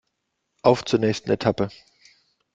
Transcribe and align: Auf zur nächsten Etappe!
Auf 0.63 0.83
zur 0.83 0.97
nächsten 0.99 1.29
Etappe! 1.29 1.69